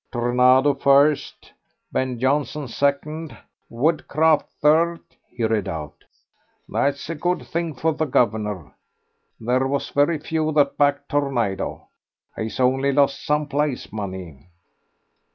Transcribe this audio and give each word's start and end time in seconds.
"Tornado 0.11 0.73
first, 0.73 1.53
Ben 1.91 2.17
Jonson 2.17 2.67
second, 2.67 3.37
Woodcraft 3.69 4.49
third," 4.59 4.99
he 5.29 5.43
read 5.43 5.67
out. 5.67 5.93
"That's 6.67 7.07
a 7.11 7.13
good 7.13 7.45
thing 7.45 7.75
for 7.75 7.93
the 7.93 8.07
guv'nor. 8.07 8.73
There 9.39 9.67
was 9.67 9.89
very 9.91 10.17
few 10.17 10.45
what 10.45 10.75
backed 10.75 11.09
Tornado.... 11.09 11.87
He's 12.35 12.59
only 12.59 12.91
lost 12.91 13.23
some 13.23 13.47
place 13.47 13.93
money." 13.93 14.49